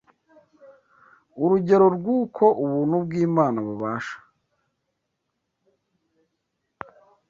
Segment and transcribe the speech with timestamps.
[1.43, 4.17] urugero rw’uko ubuntu bw’Imana bubasha